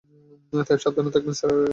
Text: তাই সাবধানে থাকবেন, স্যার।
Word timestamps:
তাই 0.63 0.79
সাবধানে 0.83 1.11
থাকবেন, 1.11 1.35
স্যার। 1.39 1.51